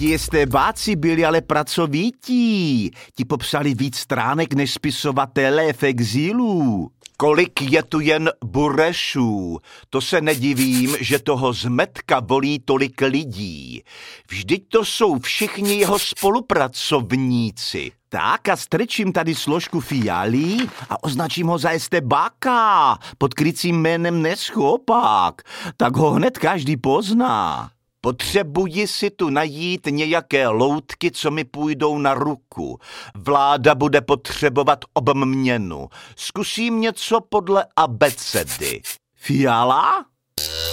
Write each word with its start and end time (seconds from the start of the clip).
Ti 0.00 0.14
estébáci 0.14 0.96
byli 0.96 1.24
ale 1.24 1.40
pracovití. 1.40 2.90
Ti 3.14 3.24
popsali 3.24 3.74
víc 3.74 3.96
stránek 3.96 4.54
než 4.54 4.72
spisovatelé 4.72 5.72
v 5.72 5.82
exílu. 5.82 6.90
Kolik 7.16 7.62
je 7.62 7.82
tu 7.82 8.00
jen 8.00 8.30
burešů, 8.44 9.58
to 9.90 10.00
se 10.00 10.20
nedivím, 10.20 10.96
že 11.00 11.18
toho 11.18 11.52
zmetka 11.52 12.20
volí 12.20 12.58
tolik 12.58 13.00
lidí. 13.00 13.82
Vždyť 14.30 14.68
to 14.68 14.84
jsou 14.84 15.18
všichni 15.18 15.74
jeho 15.74 15.98
spolupracovníci. 15.98 17.92
Tak 18.08 18.48
a 18.48 18.56
strčím 18.56 19.12
tady 19.12 19.34
složku 19.34 19.80
fialí 19.80 20.68
a 20.90 21.04
označím 21.04 21.46
ho 21.46 21.58
za 21.58 21.70
estebáka 21.70 22.98
pod 23.18 23.34
krycím 23.34 23.80
jménem 23.80 24.22
Neschopák. 24.22 25.42
Tak 25.76 25.96
ho 25.96 26.10
hned 26.10 26.38
každý 26.38 26.76
pozná. 26.76 27.70
Potřebuji 28.00 28.86
si 28.86 29.10
tu 29.10 29.30
najít 29.30 29.86
nějaké 29.90 30.48
loutky, 30.48 31.10
co 31.10 31.30
mi 31.30 31.44
půjdou 31.44 31.98
na 31.98 32.14
ruku. 32.14 32.78
Vláda 33.14 33.74
bude 33.74 34.00
potřebovat 34.00 34.78
obměnu. 34.94 35.88
Zkusím 36.16 36.80
něco 36.80 37.20
podle 37.20 37.66
abecedy. 37.76 38.82
Fiala? 39.14 40.04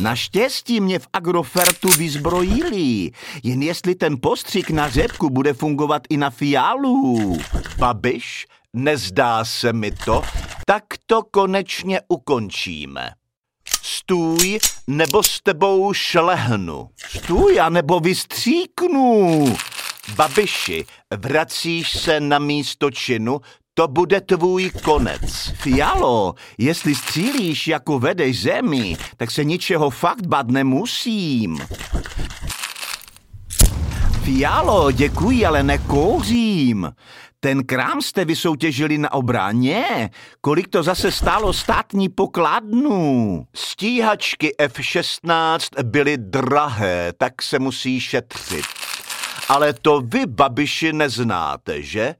Naštěstí 0.00 0.80
mě 0.80 0.98
v 0.98 1.06
Agrofertu 1.12 1.88
vyzbrojili, 1.88 3.10
jen 3.42 3.62
jestli 3.62 3.94
ten 3.94 4.16
postřik 4.20 4.70
na 4.70 4.88
řepku 4.88 5.30
bude 5.30 5.52
fungovat 5.54 6.02
i 6.10 6.16
na 6.16 6.30
fialu. 6.30 7.38
Babiš, 7.78 8.46
nezdá 8.72 9.44
se 9.44 9.72
mi 9.72 9.90
to, 9.90 10.22
tak 10.66 10.84
to 11.06 11.22
konečně 11.22 12.00
ukončíme. 12.08 13.10
Stůj, 13.82 14.58
nebo 14.86 15.22
s 15.22 15.40
tebou 15.42 15.92
šlehnu. 15.92 16.88
Stůj, 17.16 17.60
anebo 17.60 18.00
vystříknu. 18.00 19.56
Babiši, 20.14 20.84
vracíš 21.16 21.98
se 21.98 22.20
na 22.20 22.38
místo 22.38 22.90
činu, 22.90 23.40
to 23.74 23.88
bude 23.88 24.20
tvůj 24.20 24.70
konec. 24.70 25.52
Fialo, 25.54 26.34
jestli 26.58 26.94
střílíš 26.94 27.66
jako 27.68 27.98
vedeš 27.98 28.42
zemi, 28.42 28.96
tak 29.16 29.30
se 29.30 29.44
ničeho 29.44 29.90
fakt 29.90 30.26
bát 30.26 30.48
nemusím. 30.48 31.58
Fialo, 34.28 34.90
děkuji, 34.90 35.46
ale 35.46 35.62
nekouřím. 35.62 36.92
Ten 37.40 37.64
krám 37.64 38.02
jste 38.02 38.24
vysoutěžili 38.24 38.98
na 38.98 39.12
obráně? 39.12 40.10
Kolik 40.40 40.68
to 40.68 40.82
zase 40.82 41.12
stálo 41.12 41.52
státní 41.52 42.08
pokladnu? 42.08 43.46
Stíhačky 43.54 44.54
F-16 44.58 45.82
byly 45.82 46.16
drahé, 46.18 47.12
tak 47.18 47.42
se 47.42 47.58
musí 47.58 48.00
šetřit. 48.00 48.64
Ale 49.48 49.72
to 49.72 50.00
vy, 50.00 50.26
babiši, 50.26 50.92
neznáte, 50.92 51.82
že? 51.82 52.14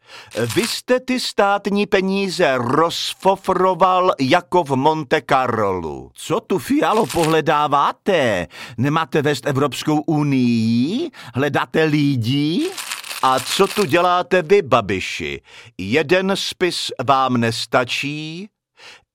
Vy 0.55 0.69
jste 0.69 1.01
ty 1.01 1.21
státní 1.21 1.87
peníze 1.87 2.55
rozfofroval 2.59 4.13
jako 4.21 4.65
v 4.65 4.71
Monte 4.71 5.23
Carlo. 5.31 6.11
Co 6.15 6.41
tu, 6.41 6.59
Fialo, 6.59 7.07
pohledáváte? 7.07 8.47
Nemáte 8.79 9.23
vést 9.23 9.47
Evropskou 9.47 10.01
unii? 10.01 11.11
Hledáte 11.35 11.85
lidi? 11.85 12.71
A 13.23 13.41
co 13.41 13.67
tu 13.67 13.85
děláte 13.85 14.43
vy, 14.43 14.63
babiši? 14.63 15.41
Jeden 15.79 16.33
spis 16.35 16.93
vám 17.07 17.37
nestačí? 17.37 18.49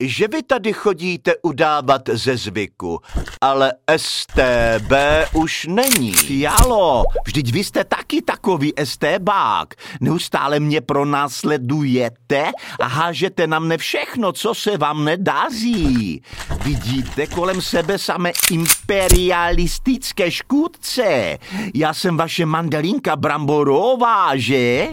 Že 0.08 0.28
vy 0.28 0.42
tady 0.42 0.72
chodíte 0.72 1.32
udávat 1.42 2.02
ze 2.12 2.36
zvyku, 2.36 3.00
ale 3.40 3.72
STB 3.96 4.92
už 5.32 5.66
není. 5.66 6.14
Jalo, 6.28 7.04
vždyť 7.26 7.52
vy 7.52 7.64
jste 7.64 7.84
taky 7.84 8.22
takový 8.22 8.72
STBák. 8.84 9.74
Neustále 10.00 10.60
mě 10.60 10.80
pronásledujete 10.80 12.50
a 12.80 12.86
hážete 12.86 13.46
na 13.46 13.58
mne 13.58 13.78
všechno, 13.78 14.32
co 14.32 14.54
se 14.54 14.76
vám 14.76 15.04
nedaří. 15.04 16.22
Vidíte 16.64 17.26
kolem 17.26 17.62
sebe 17.62 17.98
samé 17.98 18.32
imperialistické 18.50 20.30
škůdce. 20.30 21.38
Já 21.74 21.94
jsem 21.94 22.16
vaše 22.16 22.46
mandelinka 22.46 23.16
bramborová, 23.16 24.36
že? 24.36 24.88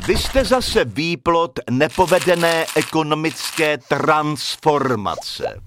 Vy 0.00 0.16
jste 0.16 0.44
zase 0.44 0.84
výplot 0.84 1.60
nepovedené 1.70 2.66
ekonomické 2.76 3.78
transformace. 3.78 5.60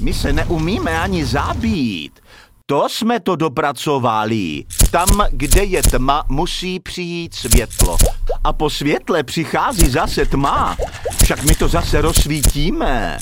My 0.00 0.14
se 0.14 0.32
neumíme 0.32 1.00
ani 1.00 1.26
zabít. 1.26 2.20
To 2.66 2.88
jsme 2.88 3.20
to 3.20 3.36
dopracovali. 3.36 4.64
Tam, 4.90 5.08
kde 5.30 5.64
je 5.64 5.82
tma, 5.82 6.24
musí 6.28 6.80
přijít 6.80 7.34
světlo. 7.34 7.96
A 8.44 8.52
po 8.52 8.70
světle 8.70 9.22
přichází 9.22 9.90
zase 9.90 10.26
tma. 10.26 10.76
Však 11.22 11.44
my 11.44 11.54
to 11.54 11.68
zase 11.68 12.00
rozsvítíme. 12.00 13.18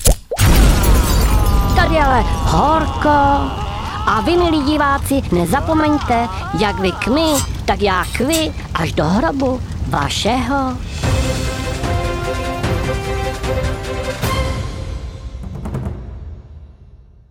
Tady 1.76 1.96
ale 1.96 2.22
horko. 2.22 3.08
A 4.06 4.20
vy, 4.24 4.36
milí 4.36 4.62
diváci, 4.62 5.22
nezapomeňte, 5.32 6.28
jak 6.58 6.80
vy 6.80 6.92
k 6.92 7.06
my, 7.06 7.42
tak 7.64 7.82
já 7.82 8.04
k 8.04 8.18
vy, 8.20 8.52
až 8.74 8.92
do 8.92 9.04
hrobu 9.04 9.60
vašeho 9.90 10.76